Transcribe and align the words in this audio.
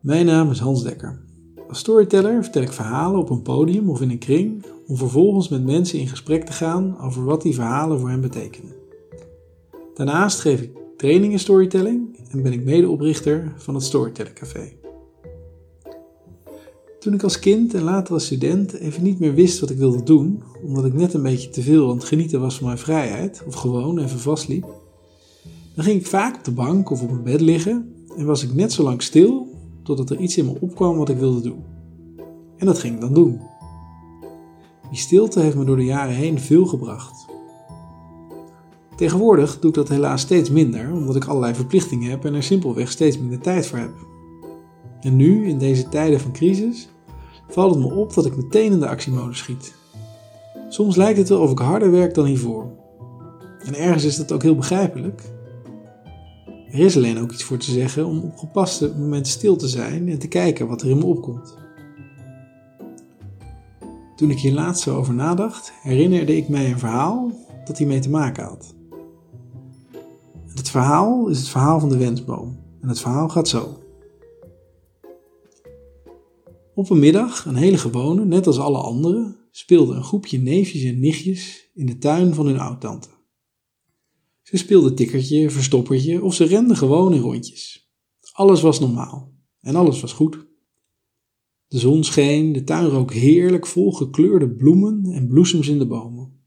Mijn 0.00 0.26
naam 0.26 0.50
is 0.50 0.58
Hans 0.58 0.82
Dekker. 0.82 1.18
Als 1.68 1.78
storyteller 1.78 2.42
vertel 2.42 2.62
ik 2.62 2.72
verhalen 2.72 3.20
op 3.20 3.30
een 3.30 3.42
podium 3.42 3.90
of 3.90 4.00
in 4.00 4.10
een 4.10 4.18
kring 4.18 4.64
om 4.86 4.96
vervolgens 4.96 5.48
met 5.48 5.64
mensen 5.64 5.98
in 5.98 6.08
gesprek 6.08 6.44
te 6.44 6.52
gaan 6.52 7.00
over 7.00 7.24
wat 7.24 7.42
die 7.42 7.54
verhalen 7.54 7.98
voor 7.98 8.08
hen 8.08 8.20
betekenen. 8.20 8.72
Daarnaast 9.94 10.40
geef 10.40 10.60
ik 10.60 10.70
trainingen 10.96 11.38
storytelling 11.38 12.18
en 12.30 12.42
ben 12.42 12.52
ik 12.52 12.64
medeoprichter 12.64 13.52
van 13.56 13.74
het 13.74 13.84
Storytelling 13.84 14.34
Café. 14.34 14.72
Toen 17.00 17.14
ik 17.14 17.22
als 17.22 17.38
kind 17.38 17.74
en 17.74 17.82
later 17.82 18.14
als 18.14 18.24
student 18.24 18.72
even 18.72 19.02
niet 19.02 19.18
meer 19.18 19.34
wist 19.34 19.60
wat 19.60 19.70
ik 19.70 19.78
wilde 19.78 20.02
doen, 20.02 20.42
omdat 20.62 20.84
ik 20.84 20.94
net 20.94 21.14
een 21.14 21.22
beetje 21.22 21.50
te 21.50 21.62
veel 21.62 21.90
aan 21.90 21.96
het 21.96 22.04
genieten 22.04 22.40
was 22.40 22.56
van 22.56 22.66
mijn 22.66 22.78
vrijheid, 22.78 23.42
of 23.46 23.54
gewoon 23.54 23.98
even 23.98 24.18
vastliep, 24.18 24.66
dan 25.74 25.84
ging 25.84 26.00
ik 26.00 26.06
vaak 26.06 26.36
op 26.36 26.44
de 26.44 26.52
bank 26.52 26.90
of 26.90 27.02
op 27.02 27.10
mijn 27.10 27.22
bed 27.22 27.40
liggen 27.40 27.94
en 28.16 28.26
was 28.26 28.42
ik 28.42 28.54
net 28.54 28.72
zo 28.72 28.82
lang 28.82 29.02
stil 29.02 29.47
totdat 29.88 30.10
er 30.10 30.22
iets 30.22 30.36
in 30.36 30.44
me 30.44 30.56
opkwam 30.60 30.96
wat 30.96 31.08
ik 31.08 31.16
wilde 31.16 31.40
doen. 31.40 31.64
En 32.56 32.66
dat 32.66 32.78
ging 32.78 32.94
ik 32.94 33.00
dan 33.00 33.14
doen. 33.14 33.40
Die 34.90 34.98
stilte 34.98 35.40
heeft 35.40 35.56
me 35.56 35.64
door 35.64 35.76
de 35.76 35.84
jaren 35.84 36.14
heen 36.14 36.40
veel 36.40 36.66
gebracht. 36.66 37.26
Tegenwoordig 38.96 39.58
doe 39.58 39.70
ik 39.70 39.76
dat 39.76 39.88
helaas 39.88 40.20
steeds 40.20 40.50
minder, 40.50 40.92
omdat 40.92 41.16
ik 41.16 41.24
allerlei 41.24 41.54
verplichtingen 41.54 42.10
heb 42.10 42.24
en 42.24 42.34
er 42.34 42.42
simpelweg 42.42 42.90
steeds 42.90 43.18
minder 43.18 43.38
tijd 43.38 43.66
voor 43.66 43.78
heb. 43.78 43.92
En 45.00 45.16
nu, 45.16 45.48
in 45.48 45.58
deze 45.58 45.88
tijden 45.88 46.20
van 46.20 46.32
crisis, 46.32 46.88
valt 47.48 47.74
het 47.74 47.84
me 47.84 47.94
op 47.94 48.14
dat 48.14 48.26
ik 48.26 48.36
meteen 48.36 48.72
in 48.72 48.80
de 48.80 48.88
actiemodus 48.88 49.38
schiet. 49.38 49.74
Soms 50.68 50.96
lijkt 50.96 51.18
het 51.18 51.28
wel 51.28 51.40
of 51.40 51.50
ik 51.50 51.58
harder 51.58 51.90
werk 51.90 52.14
dan 52.14 52.24
hiervoor. 52.24 52.70
En 53.58 53.74
ergens 53.74 54.04
is 54.04 54.16
dat 54.16 54.32
ook 54.32 54.42
heel 54.42 54.56
begrijpelijk, 54.56 55.22
er 56.70 56.78
is 56.78 56.96
alleen 56.96 57.18
ook 57.18 57.32
iets 57.32 57.42
voor 57.42 57.58
te 57.58 57.70
zeggen 57.70 58.06
om 58.06 58.18
op 58.18 58.36
gepaste 58.36 58.94
momenten 58.98 59.32
stil 59.32 59.56
te 59.56 59.68
zijn 59.68 60.08
en 60.08 60.18
te 60.18 60.28
kijken 60.28 60.68
wat 60.68 60.82
er 60.82 60.90
in 60.90 60.98
me 60.98 61.04
opkomt. 61.04 61.56
Toen 64.16 64.30
ik 64.30 64.38
hier 64.38 64.52
laatst 64.52 64.82
zo 64.82 64.96
over 64.96 65.14
nadacht, 65.14 65.72
herinnerde 65.82 66.36
ik 66.36 66.48
mij 66.48 66.70
een 66.70 66.78
verhaal 66.78 67.32
dat 67.64 67.78
hiermee 67.78 68.00
te 68.00 68.10
maken 68.10 68.44
had. 68.44 68.74
Het 70.54 70.70
verhaal 70.70 71.28
is 71.28 71.38
het 71.38 71.48
verhaal 71.48 71.80
van 71.80 71.88
de 71.88 71.96
wensboom 71.96 72.58
en 72.80 72.88
het 72.88 73.00
verhaal 73.00 73.28
gaat 73.28 73.48
zo. 73.48 73.78
Op 76.74 76.90
een 76.90 76.98
middag, 76.98 77.44
een 77.44 77.56
hele 77.56 77.78
gewone, 77.78 78.24
net 78.24 78.46
als 78.46 78.58
alle 78.58 78.78
anderen, 78.78 79.36
speelde 79.50 79.94
een 79.94 80.04
groepje 80.04 80.38
neefjes 80.38 80.84
en 80.84 81.00
nichtjes 81.00 81.70
in 81.74 81.86
de 81.86 81.98
tuin 81.98 82.34
van 82.34 82.46
hun 82.46 82.58
oudtante. 82.58 83.08
Ze 84.48 84.56
speelden 84.56 84.94
tikkertje, 84.94 85.50
verstoppertje 85.50 86.22
of 86.22 86.34
ze 86.34 86.44
renden 86.44 86.76
gewoon 86.76 87.14
in 87.14 87.20
rondjes. 87.20 87.90
Alles 88.32 88.60
was 88.60 88.80
normaal 88.80 89.34
en 89.60 89.74
alles 89.74 90.00
was 90.00 90.12
goed. 90.12 90.46
De 91.66 91.78
zon 91.78 92.04
scheen, 92.04 92.52
de 92.52 92.64
tuin 92.64 92.86
rook 92.86 93.12
heerlijk 93.12 93.66
vol 93.66 93.92
gekleurde 93.92 94.50
bloemen 94.50 95.04
en 95.04 95.28
bloesems 95.28 95.68
in 95.68 95.78
de 95.78 95.86
bomen. 95.86 96.42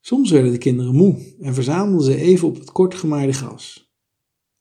Soms 0.00 0.30
werden 0.30 0.52
de 0.52 0.58
kinderen 0.58 0.94
moe 0.94 1.36
en 1.40 1.54
verzamelden 1.54 2.04
ze 2.04 2.20
even 2.20 2.48
op 2.48 2.58
het 2.58 2.72
kort 2.72 2.94
gemaaide 2.94 3.32
gras. 3.32 3.92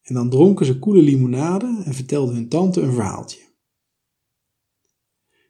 En 0.01 0.13
dan 0.13 0.29
dronken 0.29 0.65
ze 0.65 0.79
koele 0.79 1.01
limonade 1.01 1.81
en 1.85 1.93
vertelden 1.93 2.35
hun 2.35 2.49
tante 2.49 2.81
een 2.81 2.93
verhaaltje. 2.93 3.41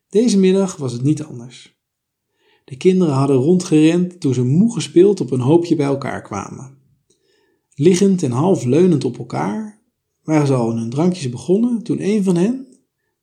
Deze 0.10 0.38
middag 0.38 0.76
was 0.76 0.92
het 0.92 1.02
niet 1.04 1.24
anders. 1.24 1.77
De 2.68 2.78
kinderen 2.78 3.14
hadden 3.14 3.36
rondgerend 3.36 4.20
toen 4.20 4.34
ze 4.34 4.44
moe 4.44 4.74
gespeeld 4.74 5.22
op 5.22 5.32
een 5.32 5.40
hoopje 5.40 5.76
bij 5.76 5.86
elkaar 5.86 6.22
kwamen. 6.22 6.78
Liggend 7.76 8.24
en 8.24 8.32
half 8.32 8.64
leunend 8.64 9.04
op 9.06 9.18
elkaar 9.18 9.82
waren 10.24 10.48
ze 10.48 10.54
al 10.54 10.72
in 10.72 10.78
hun 10.78 10.90
drankjes 10.90 11.30
begonnen 11.30 11.84
toen 11.84 12.04
een 12.04 12.24
van 12.24 12.36
hen, 12.36 12.68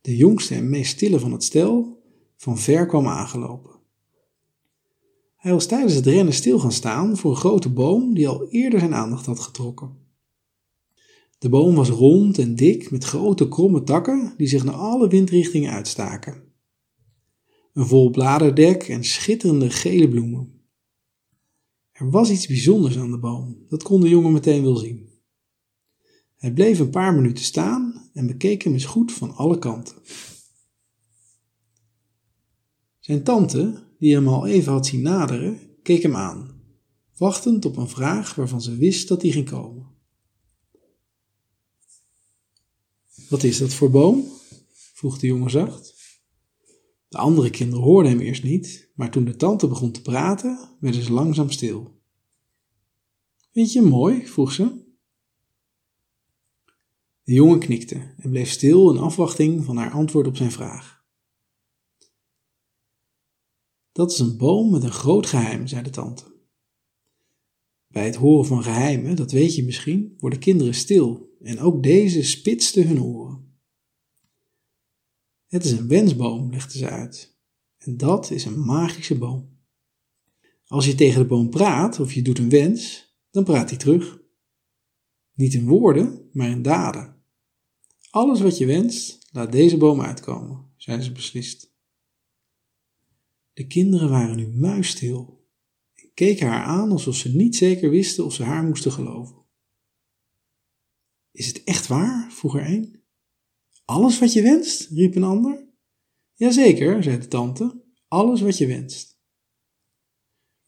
de 0.01 0.17
jongste 0.17 0.55
en 0.55 0.71
meest 0.71 0.93
stille 0.93 1.19
van 1.19 1.33
het 1.33 1.45
stel, 1.45 2.03
van 2.37 2.59
ver 2.59 2.87
kwam 2.87 3.07
aangelopen. 3.07 3.71
Hij 5.37 5.53
was 5.53 5.67
tijdens 5.67 5.95
het 5.95 6.07
rennen 6.07 6.35
stil 6.35 6.59
gaan 6.59 6.73
staan 6.73 7.17
voor 7.17 7.31
een 7.31 7.37
grote 7.37 7.71
boom 7.71 8.15
die 8.15 8.29
al 8.29 8.49
eerder 8.49 8.79
zijn 8.79 8.95
aandacht 8.95 9.27
had 9.27 9.41
getrokken. 9.41 9.97
De 11.39 11.49
boom 11.49 11.75
was 11.75 11.89
rond 11.89 12.39
en 12.39 12.55
dik 12.55 12.91
met 12.91 13.05
grote 13.05 13.49
kromme 13.49 13.83
takken 13.83 14.35
die 14.37 14.47
zich 14.47 14.65
naar 14.65 14.75
alle 14.75 15.09
windrichtingen 15.09 15.73
uitstaken 15.73 16.45
een 17.75 17.87
vol 17.87 18.11
bladerdek 18.11 18.83
en 18.83 19.05
schitterende 19.05 19.71
gele 19.71 20.09
bloemen. 20.09 20.63
Er 21.93 22.11
was 22.11 22.31
iets 22.31 22.47
bijzonders 22.47 22.99
aan 22.99 23.11
de 23.11 23.19
boom, 23.19 23.65
dat 23.69 23.83
kon 23.83 24.01
de 24.01 24.09
jongen 24.09 24.33
meteen 24.33 24.63
wel 24.63 24.77
zien. 24.77 25.09
Hij 26.37 26.53
bleef 26.53 26.79
een 26.79 26.91
paar 26.91 27.15
minuten 27.15 27.45
staan 27.45 28.11
en 28.13 28.27
bekeek 28.27 28.63
hem 28.63 28.73
eens 28.73 28.85
goed 28.85 29.13
van 29.13 29.35
alle 29.35 29.59
kanten. 29.59 29.97
Zijn 32.99 33.23
tante, 33.23 33.83
die 33.99 34.15
hem 34.15 34.29
al 34.29 34.47
even 34.47 34.73
had 34.73 34.87
zien 34.87 35.03
naderen, 35.03 35.59
keek 35.83 36.03
hem 36.03 36.17
aan, 36.17 36.63
wachtend 37.17 37.65
op 37.65 37.77
een 37.77 37.89
vraag 37.89 38.35
waarvan 38.35 38.63
ze 38.63 38.77
wist 38.77 39.09
dat 39.09 39.23
hij 39.23 39.31
ging 39.31 39.51
komen. 39.51 39.87
Wat 43.29 43.43
is 43.43 43.59
dat 43.59 43.75
voor 43.75 43.91
boom? 43.91 44.33
vroeg 44.95 45.19
de 45.19 45.27
jongen 45.27 45.51
zacht. 45.51 45.94
De 47.15 47.21
andere 47.21 47.51
kinderen 47.51 47.85
hoorden 47.85 48.13
hem 48.13 48.21
eerst 48.21 48.43
niet, 48.43 48.91
maar 48.95 49.11
toen 49.11 49.25
de 49.25 49.37
tante 49.37 49.69
begon 49.69 49.93
te 49.93 50.03
praten, 50.03 50.77
werden 50.81 51.03
ze 51.03 51.13
langzaam 51.13 51.51
stil. 51.51 52.01
Vind 53.53 53.73
je 53.73 53.81
hem 53.81 53.89
mooi? 53.89 54.27
vroeg 54.27 54.53
ze. 54.53 54.85
De 57.23 57.33
jongen 57.33 57.59
knikte 57.59 58.15
en 58.17 58.31
bleef 58.31 58.51
stil 58.51 58.91
in 58.91 58.99
afwachting 58.99 59.65
van 59.65 59.77
haar 59.77 59.91
antwoord 59.91 60.27
op 60.27 60.37
zijn 60.37 60.53
vraag. 60.53 61.05
Dat 63.93 64.13
is 64.13 64.19
een 64.19 64.37
boom 64.37 64.71
met 64.71 64.83
een 64.83 64.93
groot 64.93 65.27
geheim, 65.27 65.67
zei 65.67 65.83
de 65.83 65.91
tante. 65.91 66.25
Bij 67.87 68.05
het 68.05 68.17
horen 68.17 68.47
van 68.47 68.63
geheimen, 68.63 69.17
dat 69.17 69.33
weet 69.33 69.55
je 69.55 69.65
misschien, 69.65 70.17
worden 70.19 70.39
kinderen 70.39 70.75
stil 70.75 71.37
en 71.43 71.61
ook 71.61 71.83
deze 71.83 72.23
spitste 72.23 72.83
hun 72.83 73.03
oren. 73.03 73.54
Het 75.55 75.65
is 75.65 75.73
een 75.73 75.89
wensboom, 75.89 76.51
legde 76.51 76.79
ze 76.79 76.89
uit. 76.89 77.37
En 77.79 77.97
dat 77.97 78.31
is 78.31 78.45
een 78.45 78.61
magische 78.61 79.19
boom. 79.19 79.59
Als 80.67 80.87
je 80.87 80.95
tegen 80.95 81.21
de 81.21 81.27
boom 81.27 81.51
praat 81.51 82.01
of 82.01 82.13
je 82.13 82.23
doet 82.23 82.39
een 82.39 82.49
wens, 82.49 83.13
dan 83.31 83.45
praat 83.45 83.69
hij 83.69 83.79
terug. 83.79 84.19
Niet 85.35 85.55
in 85.55 85.67
woorden, 85.67 86.29
maar 86.33 86.49
in 86.49 86.63
daden. 86.63 87.23
Alles 88.11 88.41
wat 88.41 88.59
je 88.59 88.67
wenst, 88.67 89.29
laat 89.33 89.53
deze 89.53 89.77
boom 89.77 90.01
uitkomen, 90.01 90.73
zei 90.77 91.03
ze 91.03 91.13
beslist. 91.13 91.75
De 93.53 93.67
kinderen 93.67 94.11
waren 94.11 94.37
nu 94.37 94.49
muisstil 94.49 95.47
en 95.95 96.11
keken 96.15 96.47
haar 96.47 96.65
aan 96.65 96.91
alsof 96.91 97.17
ze 97.17 97.37
niet 97.37 97.57
zeker 97.57 97.91
wisten 97.91 98.25
of 98.25 98.35
ze 98.35 98.43
haar 98.43 98.65
moesten 98.65 98.93
geloven. 98.93 99.37
Is 101.31 101.47
het 101.47 101.65
echt 101.65 101.87
waar? 101.87 102.33
vroeg 102.33 102.57
er 102.57 102.67
een. 102.67 103.04
Alles 103.85 104.19
wat 104.19 104.33
je 104.33 104.43
wenst? 104.43 104.89
riep 104.89 105.15
een 105.15 105.23
ander. 105.23 105.69
Jazeker, 106.35 107.03
zei 107.03 107.19
de 107.19 107.29
tante, 107.29 107.83
alles 108.09 108.41
wat 108.41 108.59
je 108.59 108.67
wenst. 108.67 109.19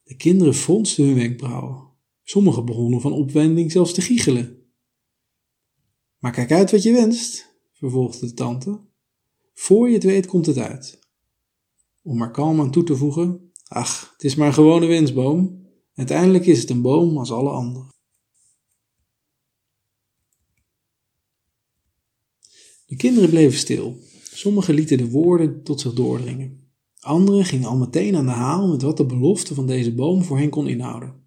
De 0.03 0.17
kinderen 0.17 0.55
fronsten 0.55 1.05
hun 1.05 1.15
wenkbrauwen. 1.15 1.91
Sommigen 2.23 2.65
begonnen 2.65 3.01
van 3.01 3.13
opwending 3.13 3.73
zelfs 3.73 3.93
te 3.93 4.01
giechelen. 4.01 4.65
Maar 6.19 6.33
kijk 6.33 6.53
uit 6.53 6.71
wat 6.71 6.83
je 6.83 6.93
wenst, 6.93 7.59
vervolgde 7.73 8.27
de 8.27 8.35
tante. 8.35 8.81
Voor 9.55 9.89
je 9.89 9.95
het 9.95 10.05
weet 10.05 10.27
komt 10.27 10.47
het 10.47 10.59
uit. 10.59 10.99
Om 12.03 12.23
er 12.23 12.31
kalm 12.31 12.61
aan 12.61 12.71
toe 12.71 12.83
te 12.83 12.97
voegen, 12.97 13.51
ach, 13.69 14.13
het 14.13 14.25
is 14.25 14.35
maar 14.35 14.47
een 14.47 14.55
gewone 14.55 14.87
wensboom. 14.87 15.67
Uiteindelijk 15.95 16.47
is 16.47 16.61
het 16.61 16.71
een 16.71 16.83
boom 16.83 17.19
als 17.19 17.33
alle 17.33 17.51
anderen. 17.51 17.95
De 22.87 22.97
kinderen 22.97 23.31
bleven 23.31 23.59
stil. 23.59 23.99
Sommigen 24.33 24.75
lieten 24.75 24.99
de 24.99 25.09
woorden 25.09 25.63
tot 25.63 25.81
zich 25.81 25.93
doordringen. 25.93 26.71
Anderen 27.01 27.45
gingen 27.45 27.69
al 27.69 27.77
meteen 27.77 28.17
aan 28.17 28.27
de 28.27 28.33
haal 28.33 28.69
met 28.69 28.83
wat 28.83 28.97
de 28.97 29.07
belofte 29.07 29.55
van 29.55 29.67
deze 29.67 29.95
boom 29.95 30.25
voor 30.25 30.39
hen 30.39 30.51
kon 30.51 30.69
inhouden. 30.69 31.25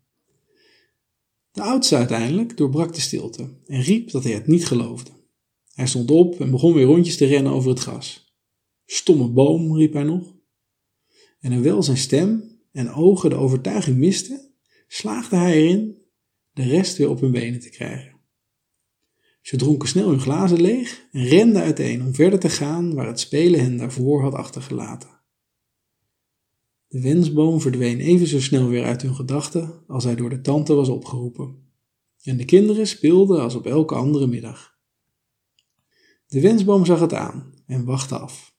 De 1.52 1.62
oudste 1.62 1.96
uiteindelijk 1.96 2.58
doorbrak 2.58 2.94
de 2.94 3.02
stilte 3.02 3.50
en 3.66 3.82
riep 3.82 4.12
dat 4.12 4.24
hij 4.24 4.34
het 4.34 4.48
niet 4.48 4.66
geloofde. 4.66 5.12
Hij 5.74 5.88
stond 5.88 6.12
op 6.12 6.40
en 6.40 6.52
begon 6.52 6.74
weer 6.74 6.86
rondjes 6.86 7.18
te 7.18 7.26
rennen 7.26 7.52
over 7.52 7.70
het 7.70 7.80
gras. 7.80 8.34
Stomme 8.86 9.28
boom, 9.28 9.76
riep 9.76 9.94
hij 9.94 10.04
nog. 10.04 10.36
En 11.40 11.54
hoewel 11.54 11.84
zijn 11.84 11.98
stem 11.98 12.60
en 12.72 12.94
ogen 12.94 13.30
de 13.30 13.36
overtuiging 13.36 13.98
misten, 13.98 14.54
slaagde 14.88 15.36
hij 15.36 15.54
erin 15.54 15.98
de 16.54 16.64
rest 16.64 16.98
weer 16.98 17.10
op 17.10 17.20
hun 17.20 17.32
benen 17.32 17.60
te 17.60 17.70
krijgen. 17.70 18.19
Ze 19.42 19.58
dronken 19.58 19.88
snel 19.88 20.10
hun 20.10 20.20
glazen 20.20 20.62
leeg 20.62 21.08
en 21.12 21.24
renden 21.26 21.62
uiteen 21.62 22.06
om 22.06 22.14
verder 22.14 22.40
te 22.40 22.50
gaan 22.50 22.94
waar 22.94 23.08
het 23.08 23.20
spelen 23.20 23.60
hen 23.60 23.78
daarvoor 23.78 24.22
had 24.22 24.34
achtergelaten. 24.34 25.10
De 26.88 27.02
wensboom 27.02 27.62
verdween 27.62 28.00
even 28.00 28.28
zo 28.28 28.40
snel 28.40 28.68
weer 28.68 28.84
uit 28.84 29.02
hun 29.02 29.16
gedachten 29.16 29.84
als 29.88 30.04
hij 30.04 30.16
door 30.16 30.30
de 30.30 30.42
tante 30.42 30.74
was 30.74 30.90
opgeroepen. 30.90 31.68
En 32.24 32.38
de 32.38 32.46
kinderen 32.46 32.88
speelden 32.88 33.42
als 33.42 33.56
op 33.56 33.66
elke 33.66 33.96
andere 33.96 34.28
middag. 34.28 34.78
De 36.28 36.42
wensboom 36.42 36.86
zag 36.86 37.00
het 37.00 37.14
aan 37.14 37.54
en 37.66 37.86
wachtte 37.86 38.18
af. 38.18 38.58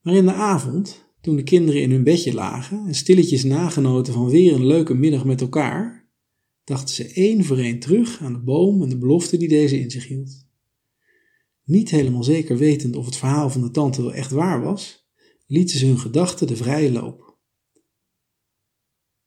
Maar 0.00 0.14
in 0.14 0.26
de 0.26 0.32
avond, 0.32 1.04
toen 1.20 1.36
de 1.36 1.42
kinderen 1.42 1.82
in 1.82 1.90
hun 1.90 2.04
bedje 2.04 2.34
lagen 2.34 2.86
en 2.86 2.94
stilletjes 2.94 3.44
nagenoten 3.44 4.12
van 4.12 4.30
weer 4.30 4.54
een 4.54 4.66
leuke 4.66 4.94
middag 4.94 5.24
met 5.24 5.40
elkaar, 5.40 6.01
dachten 6.64 6.94
ze 6.94 7.12
één 7.12 7.44
voor 7.44 7.58
één 7.58 7.78
terug 7.78 8.20
aan 8.20 8.32
de 8.32 8.38
boom 8.38 8.82
en 8.82 8.88
de 8.88 8.98
belofte 8.98 9.36
die 9.36 9.48
deze 9.48 9.80
in 9.80 9.90
zich 9.90 10.06
hield. 10.06 10.46
Niet 11.64 11.90
helemaal 11.90 12.22
zeker 12.22 12.56
wetend 12.56 12.96
of 12.96 13.04
het 13.04 13.16
verhaal 13.16 13.50
van 13.50 13.60
de 13.60 13.70
tante 13.70 14.02
wel 14.02 14.14
echt 14.14 14.30
waar 14.30 14.62
was, 14.62 15.10
lieten 15.46 15.78
ze 15.78 15.86
hun 15.86 15.98
gedachten 15.98 16.46
de 16.46 16.56
vrije 16.56 16.92
loop. 16.92 17.40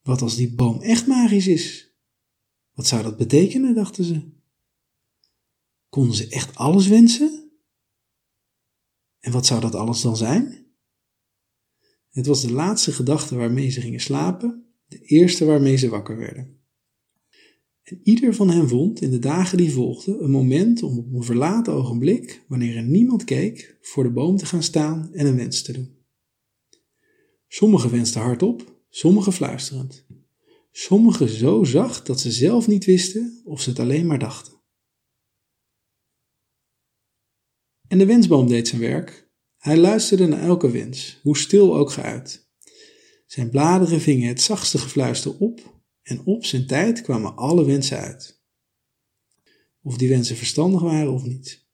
Wat 0.02 0.22
als 0.22 0.36
die 0.36 0.56
boom 0.56 0.82
echt 0.82 1.08
magisch 1.08 1.48
is? 1.48 1.94
Wat 2.74 2.88
zou 2.88 3.04
dat 3.04 3.18
betekenen, 3.18 3.76
dachten 3.76 4.04
ze. 4.04 4.34
Konden 5.90 6.16
ze 6.16 6.28
echt 6.28 6.56
alles 6.56 6.88
wensen? 6.88 7.52
En 9.20 9.32
wat 9.32 9.46
zou 9.46 9.62
dat 9.62 9.76
alles 9.76 10.02
dan 10.02 10.18
zijn? 10.18 10.66
Het 12.10 12.26
was 12.26 12.42
de 12.42 12.52
laatste 12.52 12.92
gedachte 12.92 13.36
waarmee 13.36 13.70
ze 13.70 13.82
gingen 13.82 14.00
slapen, 14.00 14.74
de 14.86 15.00
eerste 15.00 15.46
waarmee 15.46 15.76
ze 15.76 15.90
wakker 15.90 16.18
werden. 16.18 16.65
En 17.86 18.00
ieder 18.04 18.36
van 18.36 18.50
hen 18.50 18.70
vond 18.70 19.02
in 19.02 19.10
de 19.10 19.20
dagen 19.20 19.58
die 19.58 19.72
volgden 19.72 20.24
een 20.24 20.32
moment 20.32 20.84
om 20.84 20.98
op 20.98 21.14
een 21.14 21.24
verlaten 21.24 21.74
ogenblik, 21.74 22.44
wanneer 22.48 22.76
er 22.76 22.84
niemand 22.84 23.24
keek, 23.24 23.78
voor 23.82 24.04
de 24.04 24.12
boom 24.12 24.38
te 24.38 24.46
gaan 24.46 24.64
staan 24.64 25.14
en 25.14 25.26
een 25.26 25.36
wens 25.36 25.62
te 25.62 25.74
doen. 25.74 25.98
Sommigen 27.48 27.92
wensten 27.92 28.22
hardop, 28.22 28.82
sommigen 28.90 29.34
fluisterend. 29.34 30.06
Sommigen 30.72 31.30
zo 31.30 31.64
zacht 31.64 32.06
dat 32.06 32.20
ze 32.20 32.32
zelf 32.32 32.68
niet 32.68 32.86
wisten 32.86 33.42
of 33.44 33.62
ze 33.62 33.70
het 33.70 33.80
alleen 33.80 34.06
maar 34.06 34.20
dachten. 34.20 34.54
En 37.88 37.98
de 37.98 38.06
wensboom 38.06 38.48
deed 38.48 38.68
zijn 38.68 38.82
werk. 38.82 39.30
Hij 39.58 39.78
luisterde 39.78 40.26
naar 40.26 40.42
elke 40.42 40.72
wens, 40.72 41.20
hoe 41.22 41.38
stil 41.38 41.76
ook 41.76 41.92
geuit. 41.92 42.50
Zijn 43.26 43.50
bladeren 43.50 44.02
vingen 44.02 44.28
het 44.28 44.42
zachtste 44.42 44.78
gefluister 44.78 45.38
op 45.38 45.75
en 46.06 46.26
op 46.26 46.46
zijn 46.46 46.68
tijd 46.68 47.02
kwamen 47.02 47.36
alle 47.36 47.66
wensen 47.66 47.98
uit. 47.98 48.42
Of 49.82 49.98
die 49.98 50.10
wensen 50.10 50.36
verstandig 50.36 50.82
waren 50.82 51.14
of 51.14 51.24
niet. 51.24 51.66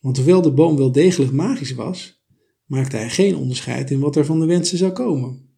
Want 0.00 0.16
hoewel 0.16 0.42
de 0.42 0.52
boom 0.52 0.76
wel 0.76 0.92
degelijk 0.92 1.32
magisch 1.32 1.74
was, 1.74 2.24
maakte 2.64 2.96
hij 2.96 3.10
geen 3.10 3.36
onderscheid 3.36 3.90
in 3.90 4.00
wat 4.00 4.16
er 4.16 4.24
van 4.24 4.40
de 4.40 4.46
wensen 4.46 4.78
zou 4.78 4.92
komen. 4.92 5.48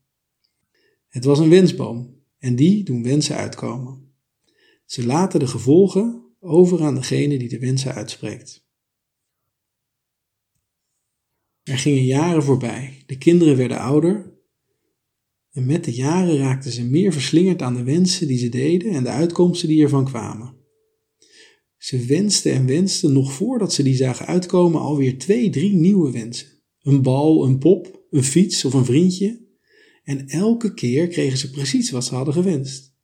Het 1.08 1.24
was 1.24 1.38
een 1.38 1.48
wensboom 1.48 2.22
en 2.38 2.56
die 2.56 2.84
doen 2.84 3.02
wensen 3.02 3.36
uitkomen. 3.36 4.12
Ze 4.84 5.06
laten 5.06 5.40
de 5.40 5.46
gevolgen 5.46 6.24
over 6.40 6.82
aan 6.82 6.94
degene 6.94 7.38
die 7.38 7.48
de 7.48 7.58
wensen 7.58 7.94
uitspreekt. 7.94 8.66
Er 11.62 11.78
gingen 11.78 12.04
jaren 12.04 12.42
voorbij, 12.42 13.02
de 13.06 13.18
kinderen 13.18 13.56
werden 13.56 13.78
ouder 13.78 14.35
en 15.56 15.66
met 15.66 15.84
de 15.84 15.92
jaren 15.92 16.36
raakten 16.36 16.72
ze 16.72 16.84
meer 16.84 17.12
verslingerd 17.12 17.62
aan 17.62 17.74
de 17.74 17.82
wensen 17.82 18.26
die 18.26 18.38
ze 18.38 18.48
deden 18.48 18.92
en 18.92 19.02
de 19.02 19.08
uitkomsten 19.08 19.68
die 19.68 19.82
ervan 19.82 20.04
kwamen. 20.04 20.54
Ze 21.76 22.04
wensten 22.04 22.52
en 22.52 22.66
wensten 22.66 23.12
nog 23.12 23.32
voordat 23.32 23.72
ze 23.72 23.82
die 23.82 23.96
zagen 23.96 24.26
uitkomen 24.26 24.80
alweer 24.80 25.18
twee, 25.18 25.50
drie 25.50 25.72
nieuwe 25.72 26.12
wensen. 26.12 26.46
Een 26.82 27.02
bal, 27.02 27.44
een 27.44 27.58
pop, 27.58 28.06
een 28.10 28.24
fiets 28.24 28.64
of 28.64 28.74
een 28.74 28.84
vriendje. 28.84 29.40
En 30.04 30.26
elke 30.26 30.74
keer 30.74 31.08
kregen 31.08 31.38
ze 31.38 31.50
precies 31.50 31.90
wat 31.90 32.04
ze 32.04 32.14
hadden 32.14 32.34
gewenst. 32.34 32.94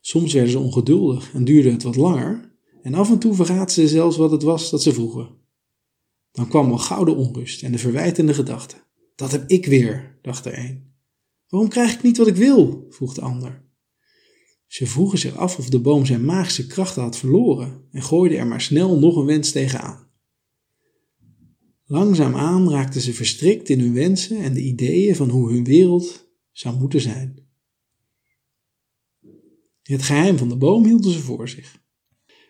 Soms 0.00 0.32
werden 0.32 0.52
ze 0.52 0.58
ongeduldig 0.58 1.34
en 1.34 1.44
duurde 1.44 1.70
het 1.70 1.82
wat 1.82 1.96
langer, 1.96 2.56
en 2.82 2.94
af 2.94 3.10
en 3.10 3.18
toe 3.18 3.34
vergaten 3.34 3.74
ze 3.74 3.88
zelfs 3.88 4.16
wat 4.16 4.30
het 4.30 4.42
was 4.42 4.70
dat 4.70 4.82
ze 4.82 4.92
vroegen. 4.92 5.28
Dan 6.32 6.48
kwam 6.48 6.70
al 6.70 6.78
gouden 6.78 7.16
onrust 7.16 7.62
en 7.62 7.72
de 7.72 7.78
verwijtende 7.78 8.34
gedachte. 8.34 8.76
Dat 9.14 9.32
heb 9.32 9.48
ik 9.50 9.66
weer, 9.66 10.18
dacht 10.22 10.44
er 10.44 10.58
een. 10.58 10.87
Waarom 11.48 11.68
krijg 11.68 11.94
ik 11.94 12.02
niet 12.02 12.16
wat 12.16 12.26
ik 12.26 12.36
wil? 12.36 12.86
vroeg 12.90 13.14
de 13.14 13.20
ander. 13.20 13.66
Ze 14.66 14.86
vroegen 14.86 15.18
zich 15.18 15.36
af 15.36 15.58
of 15.58 15.68
de 15.68 15.80
boom 15.80 16.06
zijn 16.06 16.24
magische 16.24 16.66
krachten 16.66 17.02
had 17.02 17.16
verloren 17.16 17.88
en 17.90 18.02
gooiden 18.02 18.38
er 18.38 18.46
maar 18.46 18.60
snel 18.60 18.98
nog 18.98 19.16
een 19.16 19.24
wens 19.24 19.52
tegenaan. 19.52 20.06
Langzaamaan 21.84 22.70
raakten 22.70 23.00
ze 23.00 23.14
verstrikt 23.14 23.68
in 23.68 23.80
hun 23.80 23.94
wensen 23.94 24.38
en 24.38 24.54
de 24.54 24.62
ideeën 24.62 25.16
van 25.16 25.28
hoe 25.28 25.52
hun 25.52 25.64
wereld 25.64 26.28
zou 26.52 26.78
moeten 26.78 27.00
zijn. 27.00 27.46
Het 29.82 30.02
geheim 30.02 30.38
van 30.38 30.48
de 30.48 30.56
boom 30.56 30.84
hielden 30.84 31.12
ze 31.12 31.20
voor 31.20 31.48
zich. 31.48 31.80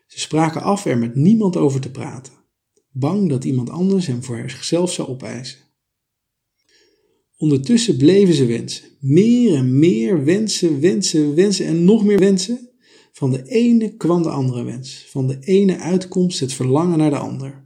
Ze 0.06 0.20
spraken 0.20 0.62
af 0.62 0.84
er 0.84 0.98
met 0.98 1.14
niemand 1.14 1.56
over 1.56 1.80
te 1.80 1.90
praten, 1.90 2.32
bang 2.90 3.28
dat 3.28 3.44
iemand 3.44 3.70
anders 3.70 4.06
hem 4.06 4.22
voor 4.22 4.50
zichzelf 4.50 4.92
zou 4.92 5.08
opeisen. 5.08 5.67
Ondertussen 7.40 7.96
bleven 7.96 8.34
ze 8.34 8.46
wensen, 8.46 8.88
meer 9.00 9.54
en 9.54 9.78
meer 9.78 10.24
wensen, 10.24 10.80
wensen, 10.80 11.34
wensen 11.34 11.66
en 11.66 11.84
nog 11.84 12.04
meer 12.04 12.18
wensen. 12.18 12.68
Van 13.12 13.30
de 13.30 13.42
ene 13.44 13.96
kwam 13.96 14.22
de 14.22 14.28
andere 14.28 14.64
wens, 14.64 15.06
van 15.08 15.26
de 15.26 15.38
ene 15.40 15.78
uitkomst 15.78 16.40
het 16.40 16.52
verlangen 16.52 16.98
naar 16.98 17.10
de 17.10 17.18
ander. 17.18 17.64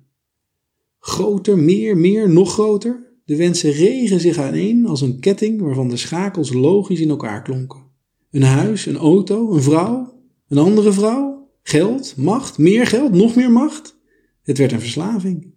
Groter, 0.98 1.58
meer, 1.58 1.96
meer, 1.96 2.30
nog 2.30 2.52
groter. 2.52 3.12
De 3.24 3.36
wensen 3.36 3.70
regen 3.70 4.20
zich 4.20 4.38
aaneen 4.38 4.86
als 4.86 5.00
een 5.00 5.20
ketting 5.20 5.60
waarvan 5.60 5.88
de 5.88 5.96
schakels 5.96 6.52
logisch 6.52 7.00
in 7.00 7.10
elkaar 7.10 7.42
klonken. 7.42 7.82
Een 8.30 8.42
huis, 8.42 8.86
een 8.86 8.96
auto, 8.96 9.52
een 9.52 9.62
vrouw, 9.62 10.22
een 10.48 10.58
andere 10.58 10.92
vrouw, 10.92 11.50
geld, 11.62 12.14
macht, 12.16 12.58
meer 12.58 12.86
geld, 12.86 13.12
nog 13.12 13.34
meer 13.36 13.50
macht. 13.50 13.96
Het 14.42 14.58
werd 14.58 14.72
een 14.72 14.80
verslaving. 14.80 15.54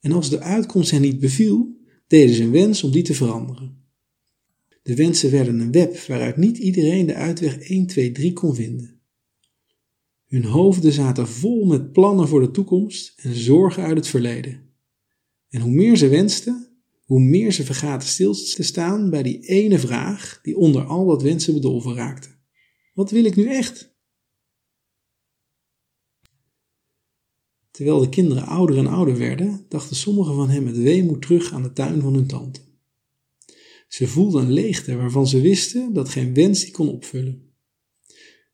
En 0.00 0.12
als 0.12 0.30
de 0.30 0.40
uitkomst 0.40 0.90
hen 0.90 1.00
niet 1.00 1.20
beviel, 1.20 1.75
deden 2.06 2.42
een 2.42 2.50
wens 2.50 2.82
om 2.82 2.90
die 2.90 3.02
te 3.02 3.14
veranderen. 3.14 3.84
De 4.82 4.94
wensen 4.94 5.30
werden 5.30 5.60
een 5.60 5.72
web 5.72 5.98
waaruit 5.98 6.36
niet 6.36 6.58
iedereen 6.58 7.06
de 7.06 7.14
uitweg 7.14 7.58
1, 7.58 7.86
2, 7.86 8.12
3 8.12 8.32
kon 8.32 8.54
vinden. 8.54 9.00
Hun 10.26 10.44
hoofden 10.44 10.92
zaten 10.92 11.28
vol 11.28 11.64
met 11.64 11.92
plannen 11.92 12.28
voor 12.28 12.40
de 12.40 12.50
toekomst 12.50 13.12
en 13.16 13.34
zorgen 13.34 13.82
uit 13.82 13.96
het 13.96 14.08
verleden. 14.08 14.60
En 15.48 15.60
hoe 15.60 15.70
meer 15.70 15.96
ze 15.96 16.08
wensten, 16.08 16.68
hoe 17.04 17.20
meer 17.20 17.52
ze 17.52 17.64
vergaten 17.64 18.08
stil 18.08 18.34
te 18.34 18.62
staan 18.62 19.10
bij 19.10 19.22
die 19.22 19.40
ene 19.40 19.78
vraag 19.78 20.40
die 20.42 20.56
onder 20.56 20.84
al 20.84 21.06
dat 21.06 21.22
wensen 21.22 21.54
bedolven 21.54 21.94
raakte. 21.94 22.28
Wat 22.94 23.10
wil 23.10 23.24
ik 23.24 23.36
nu 23.36 23.48
echt? 23.48 23.95
Terwijl 27.76 28.00
de 28.00 28.08
kinderen 28.08 28.46
ouder 28.46 28.78
en 28.78 28.86
ouder 28.86 29.18
werden, 29.18 29.64
dachten 29.68 29.96
sommigen 29.96 30.34
van 30.34 30.48
hen 30.48 30.64
met 30.64 30.76
weemoed 30.76 31.22
terug 31.22 31.52
aan 31.52 31.62
de 31.62 31.72
tuin 31.72 32.00
van 32.00 32.14
hun 32.14 32.26
tante. 32.26 32.60
Ze 33.88 34.08
voelden 34.08 34.42
een 34.42 34.52
leegte 34.52 34.96
waarvan 34.96 35.26
ze 35.26 35.40
wisten 35.40 35.92
dat 35.92 36.08
geen 36.08 36.34
wens 36.34 36.60
die 36.60 36.72
kon 36.72 36.88
opvullen. 36.88 37.54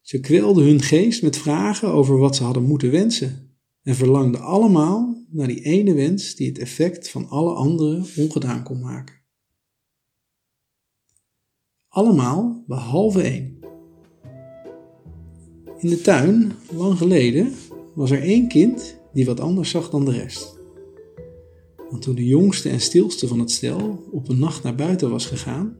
Ze 0.00 0.20
kwelden 0.20 0.64
hun 0.64 0.80
geest 0.80 1.22
met 1.22 1.36
vragen 1.36 1.88
over 1.88 2.18
wat 2.18 2.36
ze 2.36 2.44
hadden 2.44 2.62
moeten 2.62 2.90
wensen 2.90 3.56
en 3.82 3.94
verlangden 3.94 4.40
allemaal 4.40 5.24
naar 5.30 5.46
die 5.46 5.62
ene 5.62 5.94
wens 5.94 6.34
die 6.34 6.48
het 6.48 6.58
effect 6.58 7.08
van 7.08 7.28
alle 7.28 7.54
anderen 7.54 8.06
ongedaan 8.16 8.62
kon 8.62 8.80
maken. 8.80 9.14
Allemaal 11.88 12.64
behalve 12.66 13.22
één. 13.22 13.58
In 15.78 15.88
de 15.88 16.00
tuin, 16.00 16.52
lang 16.72 16.98
geleden, 16.98 17.52
was 17.94 18.10
er 18.10 18.22
één 18.22 18.48
kind 18.48 19.00
die 19.12 19.26
wat 19.26 19.40
anders 19.40 19.70
zag 19.70 19.90
dan 19.90 20.04
de 20.04 20.12
rest. 20.12 20.60
Want 21.90 22.02
toen 22.02 22.14
de 22.14 22.26
jongste 22.26 22.68
en 22.68 22.80
stilste 22.80 23.28
van 23.28 23.38
het 23.38 23.50
stel 23.50 24.04
op 24.10 24.28
een 24.28 24.38
nacht 24.38 24.62
naar 24.62 24.74
buiten 24.74 25.10
was 25.10 25.26
gegaan, 25.26 25.76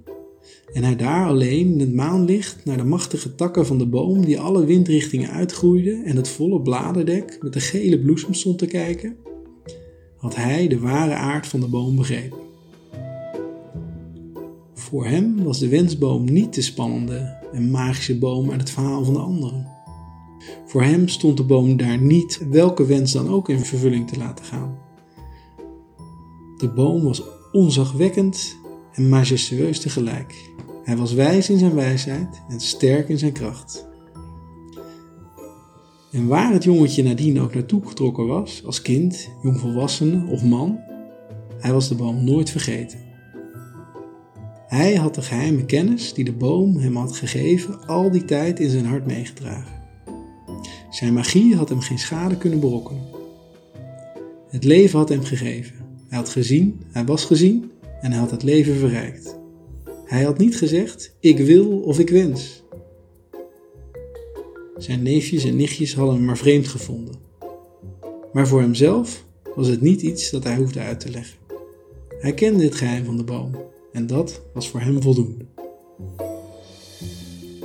en 0.73 0.85
hij 0.85 0.97
daar 0.97 1.27
alleen 1.27 1.73
in 1.73 1.81
het 1.81 1.95
maanlicht 1.95 2.65
naar 2.65 2.77
de 2.77 2.85
machtige 2.85 3.35
takken 3.35 3.67
van 3.67 3.79
de 3.79 3.87
boom 3.87 4.25
die 4.25 4.41
alle 4.41 4.65
windrichtingen 4.65 5.31
uitgroeide 5.31 6.03
en 6.05 6.17
het 6.17 6.29
volle 6.29 6.61
bladerdek 6.61 7.39
met 7.41 7.53
de 7.53 7.61
gele 7.61 8.01
bloesem 8.01 8.35
stond 8.35 8.59
te 8.59 8.67
kijken, 8.67 9.17
had 10.17 10.37
hij 10.37 10.69
de 10.69 10.79
ware 10.79 11.15
aard 11.15 11.47
van 11.47 11.61
de 11.61 11.69
boom 11.69 11.97
begrepen. 11.97 12.39
Voor 14.75 15.07
hem 15.07 15.45
was 15.45 15.59
de 15.59 15.69
wensboom 15.69 16.25
niet 16.25 16.55
de 16.55 16.63
spannende 16.63 17.37
en 17.53 17.71
magische 17.71 18.19
boom 18.19 18.51
uit 18.51 18.61
het 18.61 18.71
verhaal 18.71 19.05
van 19.05 19.15
de 19.15 19.21
anderen. 19.21 19.72
Voor 20.67 20.83
hem 20.83 21.09
stond 21.09 21.37
de 21.37 21.45
boom 21.45 21.77
daar 21.77 21.99
niet 21.99 22.47
welke 22.51 22.87
wens 22.87 23.13
dan 23.13 23.29
ook 23.29 23.49
in 23.49 23.65
vervulling 23.65 24.09
te 24.09 24.19
laten 24.19 24.45
gaan. 24.45 24.79
De 26.57 26.69
boom 26.69 27.03
was 27.03 27.23
onzagwekkend 27.53 28.57
en 28.93 29.09
majestueus 29.09 29.81
tegelijk. 29.81 30.51
Hij 30.85 30.97
was 30.97 31.13
wijs 31.13 31.51
in 31.51 31.59
zijn 31.59 31.75
wijsheid 31.75 32.43
en 32.49 32.61
sterk 32.61 33.09
in 33.09 33.19
zijn 33.19 33.33
kracht. 33.33 33.87
En 36.13 36.27
waar 36.27 36.53
het 36.53 36.65
jongetje 36.65 37.03
nadien 37.03 37.41
ook 37.41 37.55
naartoe 37.55 37.87
getrokken 37.87 38.27
was, 38.27 38.65
als 38.65 38.83
kind, 38.83 39.29
jongvolwassene 39.43 40.31
of 40.31 40.43
man, 40.43 40.79
hij 41.59 41.73
was 41.73 41.89
de 41.89 41.95
boom 41.95 42.25
nooit 42.25 42.51
vergeten. 42.51 42.99
Hij 44.67 44.95
had 44.95 45.15
de 45.15 45.23
geheime 45.23 45.65
kennis 45.65 46.15
die 46.15 46.25
de 46.25 46.33
boom 46.33 46.77
hem 46.77 46.97
had 46.97 47.17
gegeven 47.17 47.87
al 47.87 48.11
die 48.11 48.25
tijd 48.25 48.61
in 48.61 48.71
zijn 48.71 48.87
hart 48.87 49.07
meegedragen. 49.07 49.82
Zijn 50.93 51.13
magie 51.13 51.57
had 51.57 51.69
hem 51.69 51.81
geen 51.81 51.99
schade 51.99 52.37
kunnen 52.37 52.61
berokkenen. 52.61 53.03
Het 54.49 54.65
leven 54.65 54.99
had 54.99 55.09
hem 55.09 55.23
gegeven. 55.23 55.75
Hij 56.09 56.19
had 56.19 56.29
gezien, 56.29 56.81
hij 56.91 57.05
was 57.05 57.25
gezien 57.25 57.71
en 58.01 58.11
hij 58.11 58.21
had 58.21 58.31
het 58.31 58.43
leven 58.43 58.75
verrijkt. 58.77 59.37
Hij 60.05 60.23
had 60.23 60.39
niet 60.39 60.57
gezegd: 60.57 61.17
Ik 61.21 61.39
wil 61.39 61.81
of 61.81 61.99
ik 61.99 62.11
wens. 62.11 62.63
Zijn 64.77 65.03
neefjes 65.03 65.45
en 65.45 65.57
nichtjes 65.57 65.95
hadden 65.95 66.15
hem 66.15 66.25
maar 66.25 66.39
vreemd 66.39 66.69
gevonden. 66.69 67.15
Maar 68.33 68.49
voor 68.49 68.61
hemzelf 68.61 69.25
was 69.55 69.67
het 69.67 69.81
niet 69.81 70.03
iets 70.03 70.31
dat 70.31 70.45
hij 70.45 70.57
hoefde 70.57 70.81
uit 70.81 71.01
te 71.01 71.11
leggen. 71.11 71.39
Hij 72.21 72.35
kende 72.35 72.65
het 72.65 72.75
geheim 72.75 73.05
van 73.05 73.17
de 73.17 73.25
boom 73.25 73.51
en 73.93 74.07
dat 74.07 74.43
was 74.55 74.69
voor 74.69 74.81
hem 74.81 75.03
voldoende. 75.03 75.45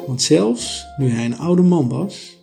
Want 0.06 0.22
zelfs 0.22 0.86
nu 0.98 1.10
hij 1.10 1.26
een 1.26 1.38
oude 1.38 1.62
man 1.62 1.90
was, 1.90 2.37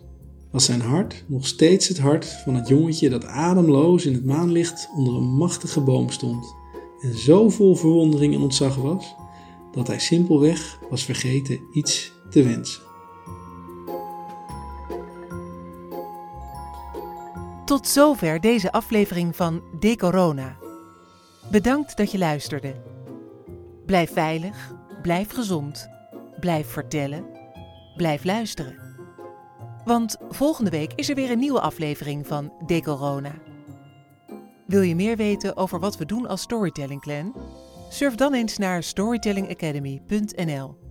was 0.55 0.65
zijn 0.65 0.81
hart 0.81 1.23
nog 1.27 1.47
steeds 1.47 1.87
het 1.87 1.99
hart 1.99 2.25
van 2.25 2.55
het 2.55 2.67
jongetje 2.67 3.09
dat 3.09 3.25
ademloos 3.25 4.05
in 4.05 4.13
het 4.13 4.25
maanlicht 4.25 4.89
onder 4.95 5.15
een 5.15 5.35
machtige 5.35 5.81
boom 5.81 6.09
stond 6.09 6.55
en 7.01 7.17
zo 7.17 7.49
vol 7.49 7.75
verwondering 7.75 8.33
en 8.33 8.41
ontzag 8.41 8.75
was 8.75 9.15
dat 9.71 9.87
hij 9.87 9.99
simpelweg 9.99 10.79
was 10.89 11.03
vergeten 11.03 11.59
iets 11.73 12.11
te 12.29 12.43
wensen. 12.43 12.81
Tot 17.65 17.87
zover 17.87 18.41
deze 18.41 18.71
aflevering 18.71 19.35
van 19.35 19.61
De 19.79 19.95
Corona. 19.95 20.57
Bedankt 21.51 21.97
dat 21.97 22.11
je 22.11 22.17
luisterde. 22.17 22.75
Blijf 23.85 24.13
veilig, 24.13 24.73
blijf 25.01 25.31
gezond, 25.31 25.89
blijf 26.39 26.67
vertellen, 26.67 27.25
blijf 27.95 28.23
luisteren. 28.23 28.84
Want 29.85 30.17
volgende 30.29 30.69
week 30.69 30.91
is 30.95 31.09
er 31.09 31.15
weer 31.15 31.31
een 31.31 31.39
nieuwe 31.39 31.59
aflevering 31.59 32.27
van 32.27 32.53
De 32.65 32.81
Corona. 32.81 33.33
Wil 34.67 34.81
je 34.81 34.95
meer 34.95 35.15
weten 35.15 35.57
over 35.57 35.79
wat 35.79 35.97
we 35.97 36.05
doen 36.05 36.27
als 36.27 36.41
Storytelling 36.41 37.01
Clan? 37.01 37.35
Surf 37.89 38.15
dan 38.15 38.33
eens 38.33 38.57
naar 38.57 38.83
storytellingacademy.nl. 38.83 40.84